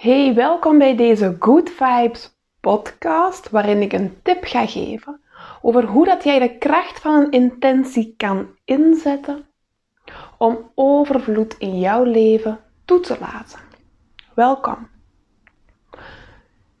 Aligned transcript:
Hey, 0.00 0.34
welkom 0.34 0.78
bij 0.78 0.96
deze 0.96 1.36
Good 1.38 1.70
Vibes 1.70 2.36
podcast, 2.60 3.50
waarin 3.50 3.82
ik 3.82 3.92
een 3.92 4.18
tip 4.22 4.44
ga 4.44 4.66
geven 4.66 5.20
over 5.62 5.84
hoe 5.84 6.04
dat 6.04 6.24
jij 6.24 6.38
de 6.38 6.58
kracht 6.58 7.00
van 7.00 7.14
een 7.14 7.30
intentie 7.30 8.14
kan 8.16 8.48
inzetten 8.64 9.46
om 10.38 10.70
overvloed 10.74 11.54
in 11.58 11.78
jouw 11.78 12.04
leven 12.04 12.58
toe 12.84 13.00
te 13.00 13.16
laten. 13.20 13.60
Welkom. 14.34 14.88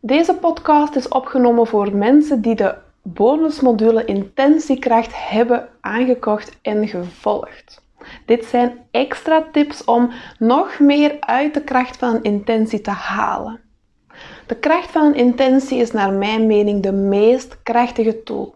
Deze 0.00 0.34
podcast 0.34 0.96
is 0.96 1.08
opgenomen 1.08 1.66
voor 1.66 1.96
mensen 1.96 2.40
die 2.40 2.54
de 2.54 2.74
bonusmodule 3.02 4.04
Intentiekracht 4.04 5.28
hebben 5.30 5.68
aangekocht 5.80 6.58
en 6.62 6.88
gevolgd. 6.88 7.82
Dit 8.26 8.44
zijn 8.44 8.78
extra 8.90 9.46
tips 9.52 9.84
om 9.84 10.10
nog 10.38 10.78
meer 10.78 11.16
uit 11.20 11.54
de 11.54 11.62
kracht 11.64 11.96
van 11.96 12.14
een 12.14 12.22
intentie 12.22 12.80
te 12.80 12.90
halen. 12.90 13.60
De 14.46 14.56
kracht 14.56 14.90
van 14.90 15.04
een 15.04 15.14
intentie 15.14 15.78
is 15.78 15.90
naar 15.90 16.12
mijn 16.12 16.46
mening 16.46 16.82
de 16.82 16.92
meest 16.92 17.62
krachtige 17.62 18.22
tool, 18.22 18.54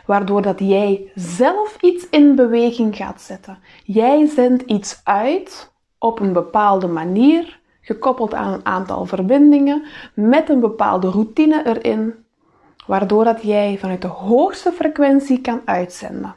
waardoor 0.07 0.43
dat 0.43 0.59
jij 0.59 1.11
zelf 1.15 1.77
iets 1.81 2.09
in 2.11 2.35
beweging 2.35 2.97
gaat 2.97 3.21
zetten. 3.21 3.59
Jij 3.85 4.27
zendt 4.27 4.63
iets 4.63 5.01
uit 5.05 5.73
op 5.99 6.21
een 6.21 6.33
bepaalde 6.33 6.87
manier, 6.87 7.61
gekoppeld 7.81 8.35
aan 8.35 8.53
een 8.53 8.67
aantal 8.67 9.07
verbindingen, 9.07 9.85
met 10.15 10.49
een 10.49 10.61
bepaalde 10.61 11.11
routine 11.11 11.63
erin, 11.67 12.15
waardoor 12.87 13.25
dat 13.25 13.43
jij 13.43 13.79
vanuit 13.79 14.03
de 14.03 14.09
hoogste 14.09 14.73
frequentie 14.73 15.41
kan 15.41 15.61
uitzenden. 15.65 16.35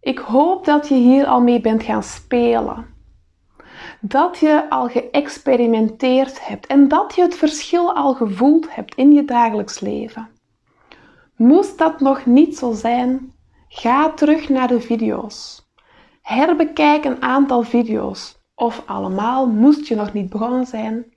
Ik 0.00 0.18
hoop 0.18 0.64
dat 0.64 0.88
je 0.88 0.94
hier 0.94 1.26
al 1.26 1.40
mee 1.40 1.60
bent 1.60 1.82
gaan 1.82 2.02
spelen. 2.02 2.86
Dat 4.00 4.38
je 4.38 4.70
al 4.70 4.88
geëxperimenteerd 4.88 6.46
hebt 6.46 6.66
en 6.66 6.88
dat 6.88 7.14
je 7.14 7.22
het 7.22 7.34
verschil 7.34 7.94
al 7.94 8.14
gevoeld 8.14 8.74
hebt 8.74 8.94
in 8.94 9.12
je 9.12 9.24
dagelijks 9.24 9.80
leven. 9.80 10.28
Moest 11.36 11.78
dat 11.78 12.00
nog 12.00 12.26
niet 12.26 12.58
zo 12.58 12.72
zijn, 12.72 13.32
ga 13.68 14.10
terug 14.10 14.48
naar 14.48 14.68
de 14.68 14.80
video's. 14.80 15.68
Herbekijk 16.22 17.04
een 17.04 17.22
aantal 17.22 17.62
video's 17.62 18.38
of 18.54 18.82
allemaal 18.86 19.46
moest 19.46 19.86
je 19.86 19.94
nog 19.94 20.12
niet 20.12 20.30
begonnen 20.30 20.66
zijn. 20.66 21.14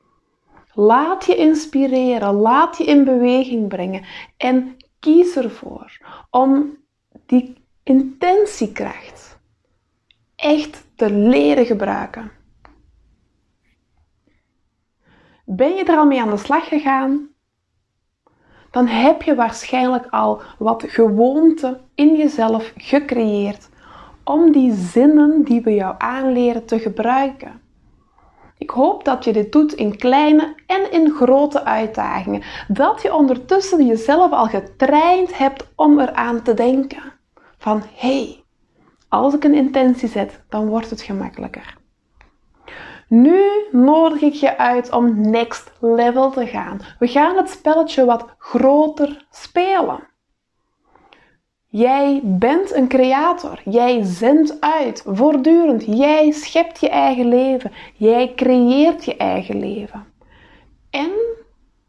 Laat 0.73 1.25
je 1.25 1.35
inspireren, 1.35 2.33
laat 2.33 2.77
je 2.77 2.83
in 2.83 3.03
beweging 3.03 3.67
brengen 3.67 4.05
en 4.37 4.75
kies 4.99 5.35
ervoor 5.35 5.97
om 6.29 6.77
die 7.25 7.62
intentiekracht 7.83 9.37
echt 10.35 10.83
te 10.95 11.11
leren 11.11 11.65
gebruiken. 11.65 12.31
Ben 15.45 15.75
je 15.75 15.83
er 15.83 15.97
al 15.97 16.05
mee 16.05 16.21
aan 16.21 16.29
de 16.29 16.37
slag 16.37 16.67
gegaan? 16.67 17.27
Dan 18.71 18.87
heb 18.87 19.21
je 19.21 19.35
waarschijnlijk 19.35 20.07
al 20.09 20.41
wat 20.57 20.83
gewoonte 20.87 21.79
in 21.95 22.15
jezelf 22.15 22.73
gecreëerd 22.77 23.69
om 24.23 24.51
die 24.51 24.73
zinnen 24.73 25.43
die 25.43 25.61
we 25.61 25.73
jou 25.73 25.95
aanleren 25.97 26.65
te 26.65 26.79
gebruiken. 26.79 27.61
Ik 28.57 28.69
hoop 28.69 29.05
dat 29.05 29.23
je 29.23 29.33
dit 29.33 29.51
doet 29.51 29.73
in 29.73 29.97
kleine 29.97 30.55
en 30.67 30.91
in 30.91 31.11
grote 31.11 31.63
uitdagingen. 31.63 32.43
Dat 32.67 33.01
je 33.01 33.13
ondertussen 33.13 33.85
jezelf 33.85 34.31
al 34.31 34.45
getraind 34.45 35.37
hebt 35.37 35.71
om 35.75 35.99
eraan 35.99 36.41
te 36.41 36.53
denken 36.53 37.13
van 37.63 37.83
hey, 37.95 38.43
als 39.09 39.33
ik 39.33 39.43
een 39.43 39.53
intentie 39.53 40.09
zet, 40.09 40.43
dan 40.49 40.67
wordt 40.67 40.89
het 40.89 41.01
gemakkelijker. 41.01 41.77
Nu 43.07 43.41
nodig 43.71 44.21
ik 44.21 44.33
je 44.33 44.57
uit 44.57 44.91
om 44.91 45.29
next 45.29 45.71
level 45.79 46.31
te 46.31 46.45
gaan. 46.45 46.79
We 46.99 47.07
gaan 47.07 47.37
het 47.37 47.49
spelletje 47.49 48.05
wat 48.05 48.25
groter 48.37 49.27
spelen. 49.31 50.07
Jij 51.67 52.21
bent 52.23 52.73
een 52.73 52.87
creator. 52.87 53.61
Jij 53.65 54.03
zendt 54.03 54.61
uit 54.61 55.03
voortdurend. 55.05 55.85
Jij 55.85 56.31
schept 56.31 56.79
je 56.79 56.89
eigen 56.89 57.27
leven. 57.27 57.71
Jij 57.93 58.33
creëert 58.35 59.05
je 59.05 59.17
eigen 59.17 59.59
leven. 59.59 60.05
En 60.89 61.11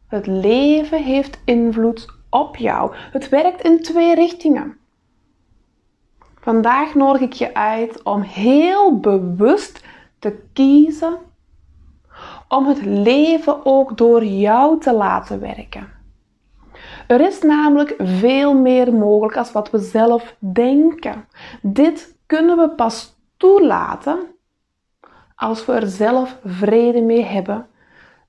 het 0.09 0.27
leven 0.27 1.03
heeft 1.03 1.41
invloed 1.45 2.07
op 2.31 2.57
jou. 2.57 2.95
Het 2.97 3.29
werkt 3.29 3.63
in 3.63 3.83
twee 3.83 4.15
richtingen. 4.15 4.83
Vandaag 6.45 6.95
nodig 6.95 7.21
ik 7.21 7.33
je 7.33 7.55
uit 7.55 8.03
om 8.03 8.21
heel 8.21 9.01
bewust 9.01 9.85
te 10.19 10.39
kiezen 10.53 11.17
om 12.49 12.67
het 12.67 12.85
leven 12.85 13.67
ook 13.67 13.97
door 13.97 14.25
jou 14.25 14.81
te 14.81 14.93
laten 14.93 15.41
werken. 15.41 15.89
Er 17.07 17.21
is 17.21 17.43
namelijk 17.43 17.95
veel 17.99 18.55
meer 18.55 18.95
mogelijk 18.95 19.37
als 19.37 19.53
wat 19.53 19.71
we 19.71 19.79
zelf 19.79 20.37
denken. 20.39 21.29
Dit 21.63 22.17
kunnen 22.27 22.57
we 22.57 22.69
pas 22.69 23.17
toelaten 23.37 24.19
als 25.35 25.65
we 25.65 25.73
er 25.73 25.87
zelf 25.87 26.39
vrede 26.45 27.01
mee 27.01 27.25
hebben 27.25 27.67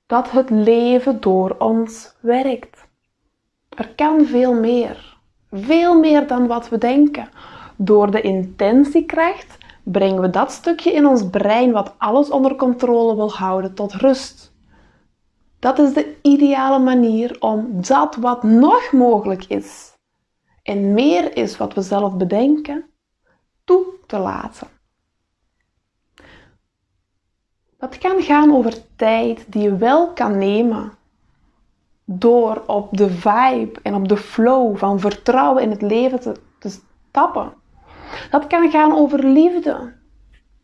dat 0.06 0.30
het 0.30 0.50
leven 0.50 1.20
door 1.20 1.56
ons 1.58 2.14
werkt. 2.20 2.86
Er 3.68 3.88
kan 3.96 4.26
veel 4.26 4.54
meer. 4.54 5.16
Veel 5.50 5.98
meer 5.98 6.26
dan 6.26 6.46
wat 6.46 6.68
we 6.68 6.78
denken. 6.78 7.28
Door 7.76 8.10
de 8.10 8.20
intentiekracht 8.20 9.58
brengen 9.82 10.20
we 10.20 10.30
dat 10.30 10.52
stukje 10.52 10.92
in 10.92 11.06
ons 11.06 11.30
brein 11.30 11.72
wat 11.72 11.94
alles 11.98 12.30
onder 12.30 12.56
controle 12.56 13.16
wil 13.16 13.32
houden 13.32 13.74
tot 13.74 13.92
rust. 13.92 14.54
Dat 15.58 15.78
is 15.78 15.92
de 15.92 16.16
ideale 16.22 16.78
manier 16.78 17.36
om 17.40 17.68
dat 17.86 18.16
wat 18.16 18.42
nog 18.42 18.92
mogelijk 18.92 19.44
is 19.44 19.96
en 20.62 20.94
meer 20.94 21.36
is 21.36 21.56
wat 21.56 21.74
we 21.74 21.82
zelf 21.82 22.16
bedenken, 22.16 22.84
toe 23.64 23.84
te 24.06 24.18
laten. 24.18 24.68
Dat 27.78 27.98
kan 27.98 28.22
gaan 28.22 28.54
over 28.54 28.96
tijd 28.96 29.52
die 29.52 29.62
je 29.62 29.76
wel 29.76 30.12
kan 30.12 30.38
nemen 30.38 30.92
door 32.04 32.62
op 32.66 32.96
de 32.96 33.10
vibe 33.10 33.80
en 33.82 33.94
op 33.94 34.08
de 34.08 34.16
flow 34.16 34.76
van 34.76 35.00
vertrouwen 35.00 35.62
in 35.62 35.70
het 35.70 35.82
leven 35.82 36.20
te, 36.20 36.36
te 36.58 36.68
stappen. 37.08 37.52
Dat 38.30 38.46
kan 38.46 38.70
gaan 38.70 38.92
over 38.92 39.24
liefde. 39.24 39.94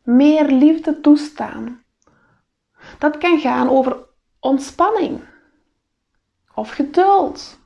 Meer 0.02 0.46
liefde 0.46 1.00
toestaan. 1.00 1.82
Dat 2.98 3.18
kan 3.18 3.38
gaan 3.38 3.68
over 3.68 3.96
ontspanning. 4.40 5.20
Of 6.54 6.70
geduld. 6.70 7.60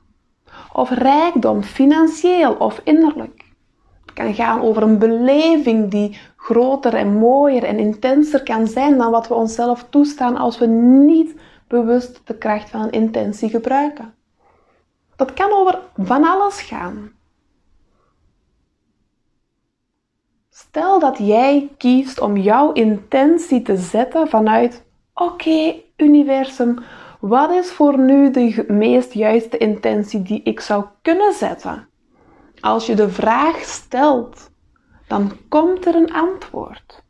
of 0.73 0.89
rijkdom, 0.89 1.63
financieel 1.63 2.53
of 2.53 2.81
innerlijk. 2.83 3.45
Het 4.05 4.13
kan 4.13 4.33
gaan 4.33 4.61
over 4.61 4.83
een 4.83 4.99
beleving 4.99 5.91
die 5.91 6.19
groter 6.35 6.93
en 6.93 7.13
mooier 7.17 7.63
en 7.63 7.79
intenser 7.79 8.43
kan 8.43 8.67
zijn 8.67 8.97
dan 8.97 9.11
wat 9.11 9.27
we 9.27 9.33
onszelf 9.33 9.85
toestaan 9.89 10.37
als 10.37 10.57
we 10.57 10.65
niet 10.65 11.35
bewust 11.67 12.21
de 12.23 12.37
kracht 12.37 12.69
van 12.69 12.81
een 12.81 12.91
intentie 12.91 13.49
gebruiken. 13.49 14.13
Dat 15.15 15.33
kan 15.33 15.51
over 15.51 15.79
van 15.97 16.23
alles 16.23 16.61
gaan. 16.61 17.11
Stel 20.69 20.99
dat 20.99 21.17
jij 21.17 21.69
kiest 21.77 22.19
om 22.19 22.37
jouw 22.37 22.71
intentie 22.71 23.61
te 23.61 23.77
zetten 23.77 24.27
vanuit: 24.27 24.85
oké, 25.13 25.75
universum, 25.97 26.79
wat 27.19 27.51
is 27.51 27.71
voor 27.71 27.99
nu 27.99 28.31
de 28.31 28.65
meest 28.67 29.13
juiste 29.13 29.57
intentie 29.57 30.21
die 30.21 30.41
ik 30.43 30.59
zou 30.59 30.85
kunnen 31.01 31.33
zetten? 31.33 31.87
Als 32.59 32.85
je 32.85 32.95
de 32.95 33.09
vraag 33.09 33.59
stelt, 33.59 34.49
dan 35.07 35.31
komt 35.49 35.85
er 35.85 35.95
een 35.95 36.13
antwoord. 36.13 37.03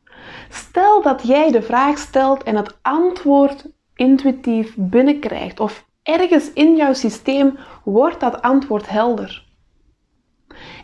Stel 0.49 1.01
dat 1.01 1.27
jij 1.27 1.51
de 1.51 1.61
vraag 1.61 1.97
stelt 1.97 2.43
en 2.43 2.55
het 2.55 2.77
antwoord 2.81 3.65
intuïtief 3.95 4.73
binnenkrijgt 4.77 5.59
of 5.59 5.85
ergens 6.03 6.53
in 6.53 6.75
jouw 6.75 6.93
systeem 6.93 7.57
wordt 7.83 8.19
dat 8.19 8.41
antwoord 8.41 8.89
helder. 8.89 9.46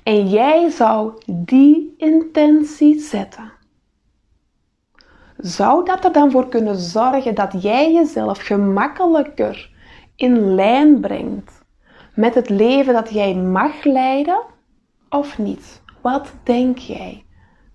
En 0.03 0.29
jij 0.29 0.69
zou 0.69 1.21
die 1.25 1.93
intentie 1.97 2.99
zetten. 2.99 3.51
Zou 5.37 5.85
dat 5.85 6.05
er 6.05 6.11
dan 6.11 6.31
voor 6.31 6.49
kunnen 6.49 6.75
zorgen 6.75 7.35
dat 7.35 7.61
jij 7.61 7.93
jezelf 7.93 8.37
gemakkelijker 8.37 9.71
in 10.15 10.55
lijn 10.55 10.99
brengt 10.99 11.63
met 12.15 12.35
het 12.35 12.49
leven 12.49 12.93
dat 12.93 13.09
jij 13.09 13.35
mag 13.35 13.83
leiden 13.83 14.43
of 15.09 15.37
niet? 15.37 15.81
Wat 16.01 16.33
denk 16.43 16.77
jij? 16.77 17.25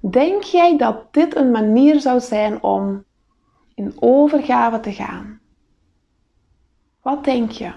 Denk 0.00 0.42
jij 0.42 0.76
dat 0.76 1.12
dit 1.12 1.36
een 1.36 1.50
manier 1.50 2.00
zou 2.00 2.20
zijn 2.20 2.62
om 2.62 3.04
in 3.74 3.92
overgave 4.00 4.80
te 4.80 4.92
gaan? 4.92 5.40
Wat 7.02 7.24
denk 7.24 7.50
je? 7.50 7.72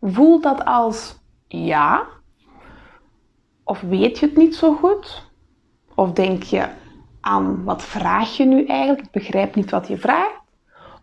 Voelt 0.00 0.42
dat 0.42 0.64
als 0.64 1.18
ja? 1.48 2.06
Of 3.64 3.80
weet 3.80 4.18
je 4.18 4.26
het 4.26 4.36
niet 4.36 4.56
zo 4.56 4.74
goed? 4.74 5.30
Of 5.94 6.12
denk 6.12 6.42
je 6.42 6.66
aan 7.20 7.64
wat 7.64 7.82
vraag 7.82 8.36
je 8.36 8.44
nu 8.44 8.66
eigenlijk? 8.66 9.06
Ik 9.06 9.10
begrijp 9.10 9.54
niet 9.54 9.70
wat 9.70 9.88
je 9.88 9.96
vraagt. 9.96 10.42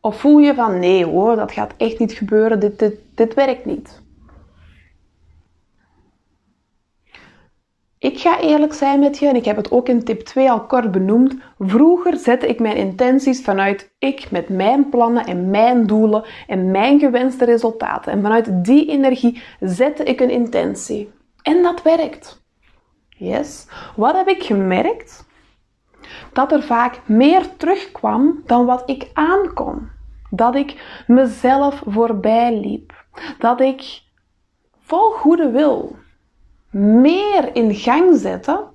Of 0.01 0.19
voel 0.19 0.37
je 0.37 0.53
van 0.53 0.79
nee 0.79 1.05
hoor, 1.05 1.35
dat 1.35 1.51
gaat 1.51 1.73
echt 1.77 1.99
niet 1.99 2.13
gebeuren, 2.13 2.59
dit, 2.59 2.79
dit, 2.79 2.99
dit 3.15 3.33
werkt 3.33 3.65
niet. 3.65 4.01
Ik 8.01 8.19
ga 8.19 8.39
eerlijk 8.39 8.73
zijn 8.73 8.99
met 8.99 9.17
je 9.17 9.27
en 9.27 9.35
ik 9.35 9.45
heb 9.45 9.55
het 9.55 9.71
ook 9.71 9.87
in 9.87 10.03
tip 10.03 10.21
2 10.21 10.51
al 10.51 10.65
kort 10.65 10.91
benoemd. 10.91 11.35
Vroeger 11.59 12.17
zette 12.17 12.47
ik 12.47 12.59
mijn 12.59 12.75
intenties 12.75 13.41
vanuit 13.41 13.93
ik 13.99 14.31
met 14.31 14.49
mijn 14.49 14.89
plannen 14.89 15.25
en 15.25 15.49
mijn 15.49 15.87
doelen 15.87 16.23
en 16.47 16.71
mijn 16.71 16.99
gewenste 16.99 17.45
resultaten. 17.45 18.11
En 18.11 18.21
vanuit 18.21 18.65
die 18.65 18.89
energie 18.89 19.41
zette 19.59 20.03
ik 20.03 20.19
een 20.19 20.29
intentie. 20.29 21.11
En 21.41 21.63
dat 21.63 21.81
werkt. 21.81 22.40
Yes. 23.21 23.67
Wat 23.95 24.15
heb 24.15 24.27
ik 24.27 24.43
gemerkt? 24.43 25.25
Dat 26.33 26.51
er 26.51 26.63
vaak 26.63 27.07
meer 27.07 27.57
terugkwam 27.57 28.41
dan 28.45 28.65
wat 28.65 28.89
ik 28.89 29.09
aankon. 29.13 29.89
Dat 30.29 30.55
ik 30.55 31.03
mezelf 31.07 31.83
voorbij 31.87 32.59
liep. 32.59 33.05
Dat 33.37 33.59
ik 33.59 34.01
vol 34.79 35.11
goede 35.11 35.51
wil 35.51 35.95
meer 36.71 37.55
in 37.55 37.75
gang 37.75 38.17
zette 38.17 38.67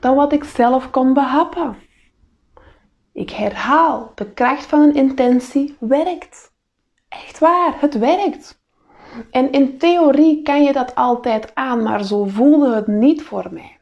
dan 0.00 0.14
wat 0.14 0.32
ik 0.32 0.44
zelf 0.44 0.90
kon 0.90 1.12
behappen. 1.12 1.76
Ik 3.12 3.30
herhaal, 3.30 4.12
de 4.14 4.32
kracht 4.32 4.66
van 4.66 4.80
een 4.80 4.94
intentie 4.94 5.76
werkt. 5.80 6.52
Echt 7.08 7.38
waar, 7.38 7.80
het 7.80 7.98
werkt. 7.98 8.64
En 9.30 9.52
in 9.52 9.78
theorie 9.78 10.42
kan 10.42 10.62
je 10.62 10.72
dat 10.72 10.94
altijd 10.94 11.54
aan, 11.54 11.82
maar 11.82 12.04
zo 12.04 12.24
voelde 12.24 12.74
het 12.74 12.86
niet 12.86 13.22
voor 13.22 13.48
mij. 13.50 13.78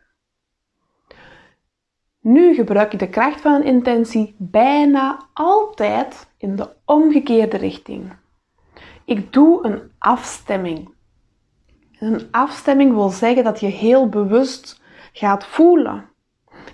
Nu 2.21 2.55
gebruik 2.55 2.93
ik 2.93 2.99
de 2.99 3.09
kracht 3.09 3.41
van 3.41 3.55
een 3.55 3.65
intentie 3.65 4.35
bijna 4.39 5.27
altijd 5.33 6.29
in 6.39 6.57
de 6.57 6.69
omgekeerde 6.85 7.57
richting. 7.57 8.13
Ik 9.05 9.33
doe 9.33 9.67
een 9.67 9.81
afstemming 9.99 10.95
een 12.05 12.29
afstemming 12.31 12.95
wil 12.95 13.09
zeggen 13.09 13.45
dat 13.45 13.61
je 13.61 13.67
heel 13.67 14.09
bewust 14.09 14.81
gaat 15.13 15.47
voelen. 15.47 16.09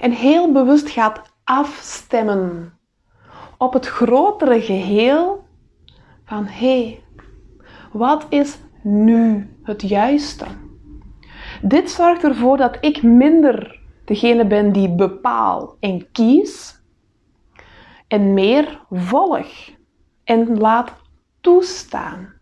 En 0.01 0.11
heel 0.11 0.53
bewust 0.53 0.91
gaat 0.91 1.23
afstemmen 1.45 2.79
op 3.59 3.73
het 3.73 3.87
grotere 3.87 4.61
geheel 4.61 5.45
van 6.25 6.47
hé, 6.47 7.03
wat 7.93 8.27
is 8.29 8.59
nu 8.83 9.51
het 9.63 9.89
juiste? 9.89 10.47
Dit 11.63 11.91
zorgt 11.91 12.25
ervoor 12.25 12.57
dat 12.57 12.77
ik 12.81 13.03
minder 13.03 13.81
degene 14.05 14.47
ben 14.47 14.73
die 14.73 14.95
bepaal 14.95 15.77
en 15.81 16.11
kies 16.13 16.83
en 18.09 18.35
meer 18.35 18.81
volg 18.91 19.71
en 20.25 20.59
laat 20.59 20.93
toestaan. 21.41 22.39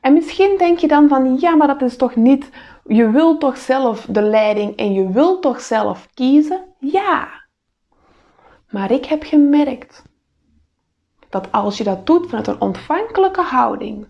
En 0.00 0.12
misschien 0.12 0.54
denk 0.58 0.78
je 0.78 0.88
dan 0.88 1.08
van 1.08 1.38
ja, 1.38 1.54
maar 1.54 1.66
dat 1.66 1.82
is 1.82 1.96
toch 1.96 2.16
niet, 2.16 2.50
je 2.84 3.10
wilt 3.10 3.40
toch 3.40 3.56
zelf 3.56 4.06
de 4.10 4.22
leiding 4.22 4.76
en 4.76 4.92
je 4.92 5.10
wilt 5.10 5.42
toch 5.42 5.60
zelf 5.60 6.08
kiezen? 6.14 6.64
Ja. 6.78 7.28
Maar 8.70 8.90
ik 8.90 9.04
heb 9.04 9.22
gemerkt 9.22 10.04
dat 11.40 11.52
als 11.52 11.78
je 11.78 11.84
dat 11.84 12.06
doet 12.06 12.26
vanuit 12.28 12.46
een 12.46 12.60
ontvankelijke 12.60 13.42
houding, 13.42 14.06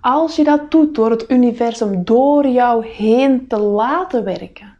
als 0.00 0.36
je 0.36 0.44
dat 0.44 0.70
doet 0.70 0.94
door 0.94 1.10
het 1.10 1.30
universum 1.30 2.04
door 2.04 2.46
jou 2.46 2.86
heen 2.86 3.46
te 3.48 3.58
laten 3.58 4.24
werken, 4.24 4.78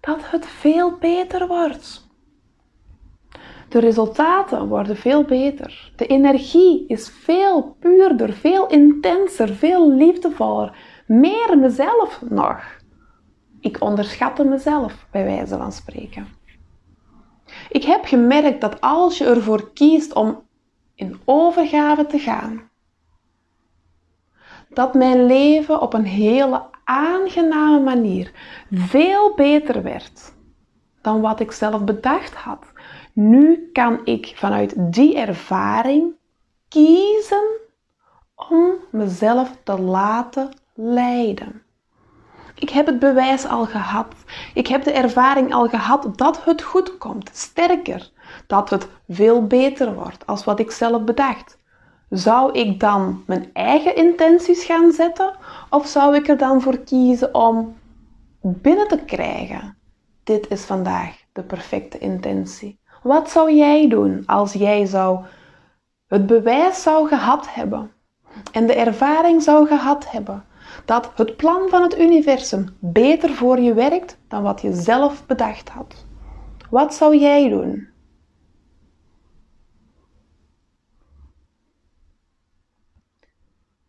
dat 0.00 0.30
het 0.30 0.46
veel 0.46 0.96
beter 1.00 1.46
wordt. 1.46 2.04
De 3.68 3.78
resultaten 3.78 4.68
worden 4.68 4.96
veel 4.96 5.24
beter. 5.24 5.92
De 5.96 6.06
energie 6.06 6.84
is 6.86 7.08
veel 7.08 7.76
puurder, 7.80 8.32
veel 8.32 8.66
intenser, 8.66 9.48
veel 9.48 9.92
liefdevoller. 9.92 10.76
Meer 11.06 11.58
mezelf 11.58 12.22
nog. 12.28 12.60
Ik 13.60 13.80
onderschatte 13.80 14.44
mezelf, 14.44 15.06
bij 15.10 15.24
wijze 15.24 15.56
van 15.56 15.72
spreken. 15.72 16.26
Ik 17.68 17.84
heb 17.84 18.04
gemerkt 18.04 18.60
dat 18.60 18.80
als 18.80 19.18
je 19.18 19.24
ervoor 19.24 19.72
kiest 19.72 20.14
om 20.14 20.45
in 20.96 21.20
overgave 21.24 22.06
te 22.06 22.18
gaan, 22.18 22.70
dat 24.68 24.94
mijn 24.94 25.26
leven 25.26 25.80
op 25.80 25.94
een 25.94 26.04
hele 26.04 26.62
aangename 26.84 27.80
manier 27.80 28.32
veel 28.70 29.34
beter 29.34 29.82
werd 29.82 30.34
dan 31.06 31.20
wat 31.20 31.40
ik 31.40 31.52
zelf 31.52 31.84
bedacht 31.84 32.34
had. 32.34 32.72
Nu 33.12 33.70
kan 33.72 34.00
ik 34.04 34.32
vanuit 34.36 34.92
die 34.92 35.16
ervaring 35.16 36.14
kiezen 36.68 37.46
om 38.34 38.72
mezelf 38.90 39.56
te 39.64 39.80
laten 39.80 40.48
leiden. 40.74 41.62
Ik 42.54 42.70
heb 42.70 42.86
het 42.86 42.98
bewijs 42.98 43.46
al 43.46 43.66
gehad. 43.66 44.14
Ik 44.54 44.66
heb 44.66 44.84
de 44.84 44.92
ervaring 44.92 45.54
al 45.54 45.68
gehad 45.68 46.18
dat 46.18 46.44
het 46.44 46.62
goed 46.62 46.98
komt. 46.98 47.30
Sterker, 47.32 48.10
dat 48.46 48.70
het 48.70 48.88
veel 49.08 49.46
beter 49.46 49.94
wordt 49.94 50.26
als 50.26 50.44
wat 50.44 50.58
ik 50.58 50.70
zelf 50.70 51.04
bedacht. 51.04 51.58
Zou 52.10 52.52
ik 52.52 52.80
dan 52.80 53.22
mijn 53.26 53.50
eigen 53.52 53.96
intenties 53.96 54.64
gaan 54.64 54.92
zetten 54.92 55.34
of 55.70 55.86
zou 55.86 56.14
ik 56.14 56.28
er 56.28 56.38
dan 56.38 56.60
voor 56.60 56.78
kiezen 56.78 57.34
om 57.34 57.76
binnen 58.40 58.88
te 58.88 58.98
krijgen? 59.04 59.76
Dit 60.24 60.50
is 60.50 60.64
vandaag 60.64 61.16
de 61.32 61.42
perfecte 61.42 61.98
intentie. 61.98 62.78
Wat 63.02 63.30
zou 63.30 63.52
jij 63.52 63.88
doen 63.88 64.22
als 64.26 64.52
jij 64.52 64.86
zou 64.86 65.24
het 66.06 66.26
bewijs 66.26 66.82
zou 66.82 67.08
gehad 67.08 67.54
hebben 67.54 67.90
en 68.52 68.66
de 68.66 68.74
ervaring 68.74 69.42
zou 69.42 69.66
gehad 69.66 70.10
hebben 70.10 70.44
dat 70.84 71.10
het 71.14 71.36
plan 71.36 71.68
van 71.68 71.82
het 71.82 71.98
universum 71.98 72.76
beter 72.78 73.30
voor 73.30 73.60
je 73.60 73.74
werkt 73.74 74.18
dan 74.28 74.42
wat 74.42 74.60
je 74.60 74.72
zelf 74.72 75.26
bedacht 75.26 75.68
had? 75.68 76.04
Wat 76.70 76.94
zou 76.94 77.16
jij 77.16 77.48
doen? 77.48 77.88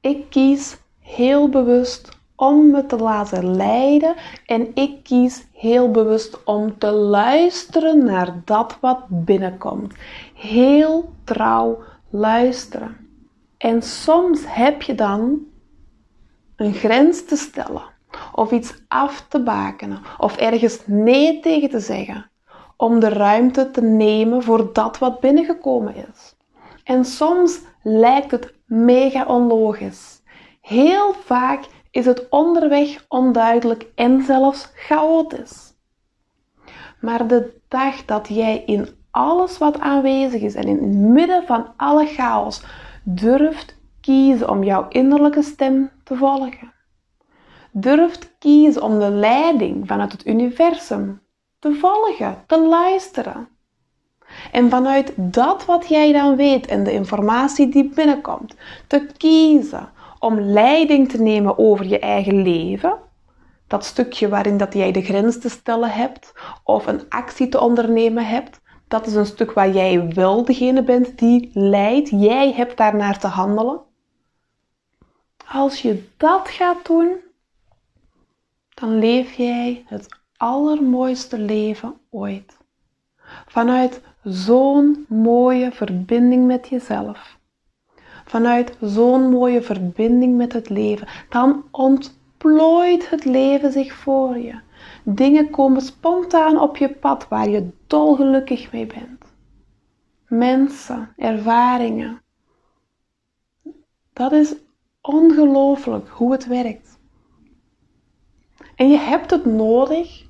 Ik 0.07 0.29
kies 0.29 0.77
heel 0.99 1.49
bewust 1.49 2.09
om 2.35 2.71
me 2.71 2.85
te 2.85 2.95
laten 2.95 3.55
leiden 3.55 4.15
en 4.45 4.71
ik 4.73 5.03
kies 5.03 5.47
heel 5.53 5.91
bewust 5.91 6.43
om 6.43 6.77
te 6.77 6.91
luisteren 6.91 8.03
naar 8.03 8.41
dat 8.45 8.77
wat 8.81 9.03
binnenkomt. 9.07 9.93
Heel 10.33 11.13
trouw 11.23 11.83
luisteren. 12.09 12.97
En 13.57 13.81
soms 13.81 14.41
heb 14.45 14.81
je 14.81 14.95
dan 14.95 15.39
een 16.55 16.73
grens 16.73 17.25
te 17.25 17.35
stellen, 17.35 17.83
of 18.33 18.51
iets 18.51 18.73
af 18.87 19.25
te 19.29 19.43
bakenen, 19.43 20.01
of 20.17 20.37
ergens 20.37 20.79
nee 20.85 21.39
tegen 21.39 21.69
te 21.69 21.79
zeggen, 21.79 22.29
om 22.77 22.99
de 22.99 23.09
ruimte 23.09 23.71
te 23.71 23.81
nemen 23.81 24.43
voor 24.43 24.73
dat 24.73 24.97
wat 24.97 25.19
binnengekomen 25.19 25.95
is. 25.95 26.36
En 26.87 27.05
soms 27.05 27.59
lijkt 27.83 28.31
het 28.31 28.53
mega 28.65 29.25
onlogisch. 29.25 30.21
Heel 30.61 31.13
vaak 31.13 31.65
is 31.91 32.05
het 32.05 32.29
onderweg 32.29 33.05
onduidelijk 33.07 33.85
en 33.95 34.23
zelfs 34.23 34.71
chaotisch. 34.75 35.73
Maar 37.01 37.27
de 37.27 37.59
dag 37.67 38.05
dat 38.05 38.27
jij 38.27 38.63
in 38.65 38.87
alles 39.11 39.57
wat 39.57 39.79
aanwezig 39.79 40.41
is 40.41 40.55
en 40.55 40.63
in 40.63 40.83
het 40.83 40.95
midden 40.95 41.45
van 41.45 41.73
alle 41.77 42.05
chaos 42.05 42.63
durft 43.03 43.77
kiezen 44.01 44.49
om 44.49 44.63
jouw 44.63 44.85
innerlijke 44.89 45.41
stem 45.41 45.91
te 46.03 46.15
volgen. 46.15 46.73
Durft 47.71 48.37
kiezen 48.39 48.81
om 48.81 48.99
de 48.99 49.09
leiding 49.09 49.87
vanuit 49.87 50.11
het 50.11 50.27
universum 50.27 51.21
te 51.59 51.73
volgen, 51.73 52.43
te 52.45 52.67
luisteren. 52.67 53.56
En 54.51 54.69
vanuit 54.69 55.13
dat 55.15 55.65
wat 55.65 55.87
jij 55.87 56.11
dan 56.11 56.35
weet 56.35 56.67
en 56.67 56.83
de 56.83 56.91
informatie 56.91 57.69
die 57.69 57.89
binnenkomt, 57.89 58.55
te 58.87 59.07
kiezen 59.17 59.89
om 60.19 60.39
leiding 60.39 61.09
te 61.09 61.21
nemen 61.21 61.57
over 61.57 61.85
je 61.85 61.99
eigen 61.99 62.41
leven, 62.41 62.97
dat 63.67 63.85
stukje 63.85 64.29
waarin 64.29 64.57
dat 64.57 64.73
jij 64.73 64.91
de 64.91 65.01
grens 65.01 65.39
te 65.39 65.49
stellen 65.49 65.91
hebt 65.91 66.33
of 66.63 66.87
een 66.87 67.01
actie 67.09 67.49
te 67.49 67.59
ondernemen 67.59 68.25
hebt, 68.25 68.61
dat 68.87 69.07
is 69.07 69.15
een 69.15 69.25
stuk 69.25 69.51
waar 69.51 69.69
jij 69.69 70.07
wel 70.13 70.45
degene 70.45 70.83
bent 70.83 71.17
die 71.17 71.49
leidt. 71.53 72.09
Jij 72.09 72.53
hebt 72.53 72.77
daarnaar 72.77 73.19
te 73.19 73.27
handelen. 73.27 73.81
Als 75.51 75.81
je 75.81 76.07
dat 76.17 76.49
gaat 76.49 76.85
doen, 76.85 77.15
dan 78.73 78.99
leef 78.99 79.33
jij 79.33 79.83
het 79.85 80.07
allermooiste 80.37 81.39
leven 81.39 81.99
ooit. 82.09 82.57
Vanuit 83.47 84.01
zo'n 84.29 85.05
mooie 85.07 85.71
verbinding 85.71 86.45
met 86.45 86.67
jezelf. 86.67 87.39
Vanuit 88.25 88.77
zo'n 88.81 89.29
mooie 89.29 89.61
verbinding 89.61 90.37
met 90.37 90.53
het 90.53 90.69
leven. 90.69 91.07
Dan 91.29 91.63
ontplooit 91.71 93.09
het 93.09 93.25
leven 93.25 93.71
zich 93.71 93.93
voor 93.93 94.37
je. 94.37 94.59
Dingen 95.03 95.49
komen 95.49 95.81
spontaan 95.81 96.59
op 96.59 96.77
je 96.77 96.89
pad 96.89 97.27
waar 97.27 97.49
je 97.49 97.69
dolgelukkig 97.87 98.71
mee 98.71 98.85
bent. 98.85 99.23
Mensen, 100.27 101.13
ervaringen. 101.17 102.21
Dat 104.13 104.31
is 104.31 104.55
ongelooflijk 105.01 106.09
hoe 106.09 106.31
het 106.31 106.47
werkt. 106.47 106.99
En 108.75 108.89
je 108.89 108.97
hebt 108.97 109.31
het 109.31 109.45
nodig 109.45 110.26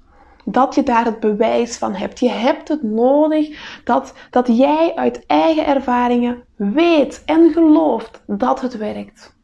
dat 0.50 0.76
je 0.76 0.84
daar 0.84 1.06
het 1.06 1.20
bewijs 1.20 1.78
van 1.78 1.94
hebt. 1.94 2.20
Je 2.20 2.30
hebt 2.30 2.68
het 2.68 2.84
nodig 2.84 3.80
dat, 3.84 4.14
dat 4.30 4.48
jij 4.48 4.96
uit 4.96 5.26
eigen 5.26 5.66
ervaringen 5.66 6.44
weet 6.56 7.24
en 7.26 7.52
gelooft 7.52 8.24
dat 8.28 8.62
het 8.62 8.78
werkt. 8.78 9.36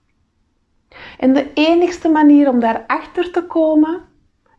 En 1.17 1.33
de 1.33 1.53
enigste 1.53 2.09
manier 2.09 2.49
om 2.49 2.59
daarachter 2.59 3.31
te 3.31 3.45
komen 3.45 4.01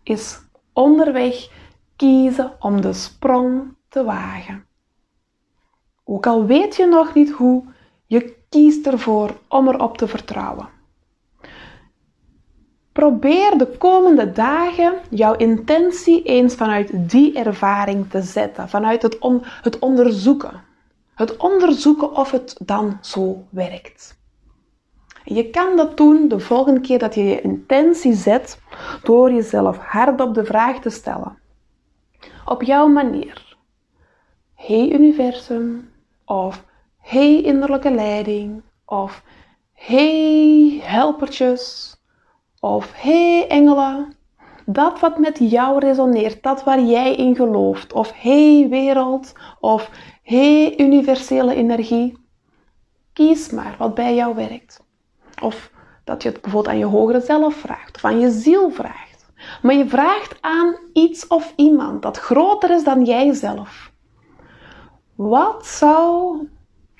is 0.02 0.38
onderweg 0.72 1.48
kiezen 1.96 2.52
om 2.58 2.80
de 2.80 2.92
sprong 2.92 3.74
te 3.88 4.04
wagen. 4.04 4.66
Ook 6.04 6.26
al 6.26 6.46
weet 6.46 6.76
je 6.76 6.86
nog 6.86 7.14
niet 7.14 7.30
hoe, 7.30 7.64
je 8.06 8.36
kiest 8.48 8.86
ervoor 8.86 9.36
om 9.48 9.68
erop 9.68 9.98
te 9.98 10.08
vertrouwen. 10.08 10.73
Probeer 12.94 13.58
de 13.58 13.66
komende 13.78 14.32
dagen 14.32 14.94
jouw 15.10 15.34
intentie 15.34 16.22
eens 16.22 16.54
vanuit 16.54 17.10
die 17.10 17.38
ervaring 17.38 18.10
te 18.10 18.22
zetten, 18.22 18.68
vanuit 18.68 19.02
het, 19.02 19.18
het 19.62 19.78
onderzoeken. 19.78 20.62
Het 21.14 21.36
onderzoeken 21.36 22.12
of 22.12 22.30
het 22.30 22.56
dan 22.64 22.98
zo 23.00 23.44
werkt. 23.50 24.18
Je 25.24 25.50
kan 25.50 25.76
dat 25.76 25.96
doen 25.96 26.28
de 26.28 26.40
volgende 26.40 26.80
keer 26.80 26.98
dat 26.98 27.14
je 27.14 27.24
je 27.24 27.40
intentie 27.40 28.14
zet 28.14 28.60
door 29.02 29.32
jezelf 29.32 29.76
hardop 29.76 30.34
de 30.34 30.44
vraag 30.44 30.80
te 30.80 30.90
stellen. 30.90 31.38
Op 32.44 32.62
jouw 32.62 32.88
manier. 32.88 33.56
Hey 34.54 34.90
universum 34.90 35.90
of 36.24 36.64
hey 36.98 37.42
innerlijke 37.42 37.90
leiding 37.90 38.62
of 38.84 39.22
hey 39.72 40.80
helpertjes 40.82 41.93
of 42.64 42.92
hey 42.94 43.46
engelen. 43.48 44.16
Dat 44.66 45.00
wat 45.00 45.18
met 45.18 45.38
jou 45.38 45.78
resoneert, 45.78 46.42
dat 46.42 46.64
waar 46.64 46.80
jij 46.80 47.14
in 47.14 47.36
gelooft 47.36 47.92
of 47.92 48.12
hey 48.14 48.66
wereld 48.70 49.32
of 49.60 49.90
hey 50.22 50.78
universele 50.78 51.54
energie. 51.54 52.18
Kies 53.12 53.50
maar 53.50 53.74
wat 53.78 53.94
bij 53.94 54.14
jou 54.14 54.34
werkt. 54.34 54.84
Of 55.42 55.70
dat 56.04 56.22
je 56.22 56.28
het 56.28 56.40
bijvoorbeeld 56.40 56.74
aan 56.74 56.80
je 56.80 56.84
hogere 56.84 57.20
zelf 57.20 57.54
vraagt 57.54 57.96
of 57.96 58.04
aan 58.04 58.20
je 58.20 58.30
ziel 58.30 58.70
vraagt. 58.70 59.32
Maar 59.62 59.74
je 59.74 59.88
vraagt 59.88 60.36
aan 60.40 60.76
iets 60.92 61.26
of 61.26 61.52
iemand 61.56 62.02
dat 62.02 62.18
groter 62.18 62.70
is 62.70 62.84
dan 62.84 63.04
jijzelf. 63.04 63.92
Wat 65.14 65.66
zou 65.66 66.36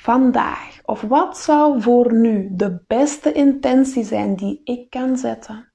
vandaag 0.05 0.81
of 0.85 1.01
wat 1.01 1.39
zou 1.39 1.83
voor 1.83 2.13
nu 2.13 2.49
de 2.53 2.83
beste 2.87 3.33
intentie 3.33 4.05
zijn 4.05 4.37
die 4.37 4.61
ik 4.65 4.91
kan 4.91 5.17
zetten? 5.17 5.73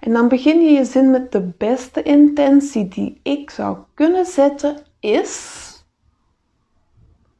En 0.00 0.12
dan 0.12 0.28
begin 0.28 0.60
je 0.60 0.70
je 0.70 0.84
zin 0.84 1.10
met 1.10 1.32
de 1.32 1.40
beste 1.58 2.02
intentie 2.02 2.88
die 2.88 3.20
ik 3.22 3.50
zou 3.50 3.78
kunnen 3.94 4.26
zetten 4.26 4.76
is. 5.00 5.62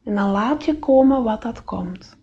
En 0.05 0.15
dan 0.15 0.31
laat 0.31 0.65
je 0.65 0.79
komen 0.79 1.23
wat 1.23 1.43
dat 1.43 1.65
komt. 1.65 2.17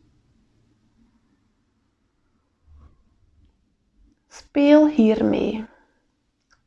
Speel 4.28 4.88
hiermee. 4.88 5.66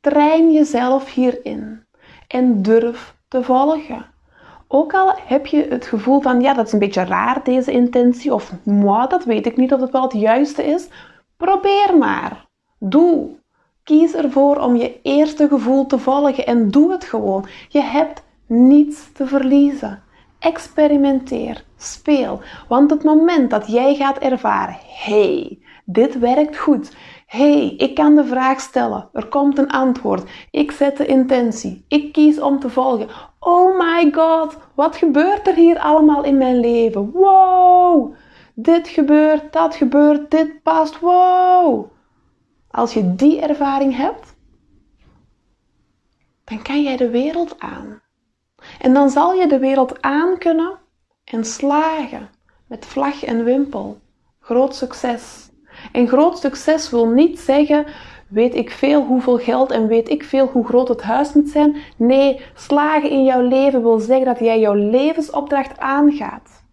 Train 0.00 0.52
jezelf 0.52 1.12
hierin 1.14 1.86
en 2.28 2.62
durf 2.62 3.16
te 3.28 3.42
volgen. 3.42 4.13
Ook 4.76 4.94
al 4.94 5.12
heb 5.26 5.46
je 5.46 5.66
het 5.68 5.86
gevoel 5.86 6.20
van, 6.20 6.40
ja, 6.40 6.54
dat 6.54 6.66
is 6.66 6.72
een 6.72 6.78
beetje 6.78 7.04
raar 7.04 7.40
deze 7.44 7.72
intentie, 7.72 8.34
of 8.34 8.52
moi, 8.62 9.08
dat 9.08 9.24
weet 9.24 9.46
ik 9.46 9.56
niet 9.56 9.72
of 9.72 9.80
het 9.80 9.90
wel 9.90 10.02
het 10.02 10.12
juiste 10.12 10.64
is. 10.64 10.88
Probeer 11.36 11.96
maar. 11.98 12.46
Doe. 12.78 13.28
Kies 13.82 14.14
ervoor 14.14 14.56
om 14.56 14.76
je 14.76 15.00
eerste 15.02 15.48
gevoel 15.48 15.86
te 15.86 15.98
volgen 15.98 16.46
en 16.46 16.70
doe 16.70 16.92
het 16.92 17.04
gewoon. 17.04 17.46
Je 17.68 17.80
hebt 17.80 18.22
niets 18.46 19.12
te 19.12 19.26
verliezen. 19.26 20.02
Experimenteer, 20.38 21.64
speel, 21.76 22.40
want 22.68 22.90
het 22.90 23.04
moment 23.04 23.50
dat 23.50 23.66
jij 23.66 23.94
gaat 23.94 24.18
ervaren, 24.18 24.76
hey, 24.86 25.58
dit 25.84 26.18
werkt 26.18 26.58
goed, 26.58 26.96
hey, 27.34 27.74
ik 27.76 27.94
kan 27.94 28.14
de 28.14 28.24
vraag 28.24 28.60
stellen. 28.60 29.08
Er 29.12 29.26
komt 29.26 29.58
een 29.58 29.70
antwoord. 29.70 30.30
Ik 30.50 30.70
zet 30.70 30.96
de 30.96 31.06
intentie. 31.06 31.84
Ik 31.88 32.12
kies 32.12 32.40
om 32.40 32.58
te 32.60 32.70
volgen. 32.70 33.08
Oh 33.38 33.78
my 33.78 34.12
god, 34.12 34.56
wat 34.74 34.96
gebeurt 34.96 35.46
er 35.46 35.54
hier 35.54 35.78
allemaal 35.78 36.24
in 36.24 36.38
mijn 36.38 36.60
leven? 36.60 37.10
Wow! 37.10 38.14
Dit 38.54 38.88
gebeurt, 38.88 39.52
dat 39.52 39.74
gebeurt, 39.74 40.30
dit 40.30 40.62
past. 40.62 41.00
Wow! 41.00 41.90
Als 42.70 42.94
je 42.94 43.14
die 43.14 43.40
ervaring 43.40 43.96
hebt, 43.96 44.36
dan 46.44 46.62
kan 46.62 46.82
jij 46.82 46.96
de 46.96 47.10
wereld 47.10 47.60
aan. 47.60 48.02
En 48.80 48.94
dan 48.94 49.10
zal 49.10 49.32
je 49.32 49.46
de 49.46 49.58
wereld 49.58 50.02
aan 50.02 50.38
kunnen 50.38 50.78
en 51.24 51.44
slagen 51.44 52.30
met 52.66 52.86
vlag 52.86 53.24
en 53.24 53.44
wimpel. 53.44 54.00
Groot 54.40 54.74
succes. 54.74 55.43
En 55.92 56.08
groot 56.08 56.38
succes 56.38 56.90
wil 56.90 57.06
niet 57.06 57.40
zeggen, 57.40 57.86
weet 58.28 58.54
ik 58.54 58.70
veel 58.70 59.04
hoeveel 59.04 59.38
geld 59.38 59.70
en 59.70 59.86
weet 59.86 60.08
ik 60.08 60.24
veel 60.24 60.46
hoe 60.46 60.66
groot 60.66 60.88
het 60.88 61.02
huis 61.02 61.32
moet 61.32 61.48
zijn. 61.48 61.76
Nee, 61.96 62.40
slagen 62.54 63.10
in 63.10 63.24
jouw 63.24 63.42
leven 63.42 63.82
wil 63.82 63.98
zeggen 63.98 64.26
dat 64.26 64.38
jij 64.38 64.60
jouw 64.60 64.74
levensopdracht 64.74 65.78
aangaat 65.78 66.64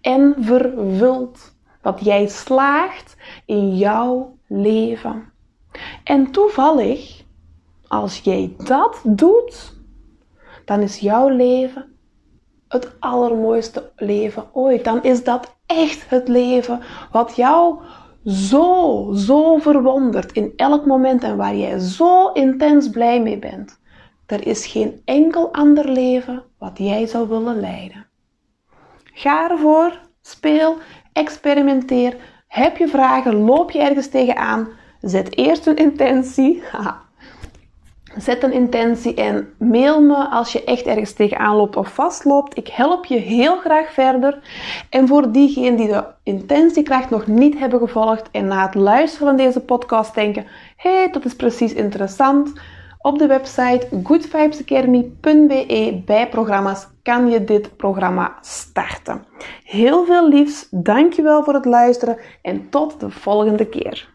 en 0.00 0.34
vervult. 0.38 1.56
Dat 1.82 2.04
jij 2.04 2.26
slaagt 2.26 3.16
in 3.46 3.76
jouw 3.76 4.36
leven. 4.46 5.32
En 6.04 6.30
toevallig, 6.30 7.24
als 7.86 8.18
jij 8.18 8.54
dat 8.64 9.00
doet, 9.04 9.76
dan 10.64 10.80
is 10.80 10.98
jouw 10.98 11.28
leven 11.28 11.96
het 12.68 12.96
allermooiste 13.00 13.90
leven 13.96 14.44
ooit. 14.52 14.84
Dan 14.84 15.02
is 15.02 15.24
dat 15.24 15.56
echt 15.66 16.10
het 16.10 16.28
leven 16.28 16.80
wat 17.12 17.36
jou 17.36 17.78
zo, 18.28 19.10
zo 19.14 19.56
verwonderd 19.58 20.32
in 20.32 20.52
elk 20.56 20.86
moment 20.86 21.22
en 21.22 21.36
waar 21.36 21.56
jij 21.56 21.78
zo 21.78 22.32
intens 22.32 22.90
blij 22.90 23.22
mee 23.22 23.38
bent. 23.38 23.80
Er 24.26 24.46
is 24.46 24.66
geen 24.66 25.02
enkel 25.04 25.52
ander 25.52 25.90
leven 25.90 26.42
wat 26.58 26.78
jij 26.78 27.06
zou 27.06 27.28
willen 27.28 27.60
leiden. 27.60 28.06
Ga 29.04 29.50
ervoor, 29.50 30.00
speel, 30.20 30.76
experimenteer, 31.12 32.16
Heb 32.48 32.76
je 32.76 32.88
vragen? 32.88 33.34
Loop 33.34 33.70
je 33.70 33.78
ergens 33.80 34.08
tegenaan? 34.08 34.68
Zet 35.00 35.36
eerst 35.36 35.66
een 35.66 35.76
intentie. 35.76 36.62
Zet 38.18 38.42
een 38.42 38.52
intentie 38.52 39.14
en 39.14 39.48
mail 39.58 40.02
me 40.02 40.28
als 40.28 40.52
je 40.52 40.64
echt 40.64 40.86
ergens 40.86 41.12
tegenaan 41.12 41.56
loopt 41.56 41.76
of 41.76 41.94
vastloopt. 41.94 42.56
Ik 42.56 42.68
help 42.68 43.04
je 43.04 43.16
heel 43.16 43.56
graag 43.56 43.92
verder. 43.92 44.38
En 44.90 45.08
voor 45.08 45.32
diegenen 45.32 45.76
die 45.76 45.88
de 45.88 46.04
intentiekracht 46.22 47.10
nog 47.10 47.26
niet 47.26 47.58
hebben 47.58 47.78
gevolgd 47.78 48.30
en 48.30 48.46
na 48.46 48.66
het 48.66 48.74
luisteren 48.74 49.26
van 49.26 49.36
deze 49.36 49.60
podcast 49.60 50.14
denken: 50.14 50.46
hé, 50.76 50.96
hey, 50.96 51.10
dat 51.10 51.24
is 51.24 51.36
precies 51.36 51.72
interessant. 51.72 52.52
Op 53.00 53.18
de 53.18 53.26
website 53.26 53.88
goodvibesacademy.be 54.02 56.02
bij 56.04 56.28
programma's 56.28 56.86
kan 57.02 57.30
je 57.30 57.44
dit 57.44 57.76
programma 57.76 58.36
starten. 58.40 59.24
Heel 59.64 60.04
veel 60.04 60.28
liefs, 60.28 60.68
dankjewel 60.70 61.44
voor 61.44 61.54
het 61.54 61.64
luisteren 61.64 62.18
en 62.42 62.70
tot 62.70 63.00
de 63.00 63.10
volgende 63.10 63.66
keer. 63.66 64.08